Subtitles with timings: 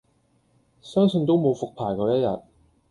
[0.81, 2.41] 相信都無復牌果一日